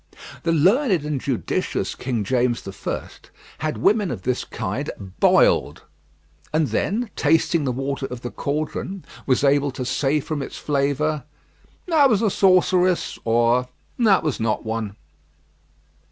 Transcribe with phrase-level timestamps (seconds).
[0.41, 3.07] The learned and judicious King James I.
[3.59, 4.89] had women of this kind
[5.19, 5.83] boiled,
[6.51, 11.23] and then tasting the water of the cauldron, was able to say from its flavour,
[11.85, 13.67] "That was a sorceress;" or
[13.99, 14.95] "That was not one."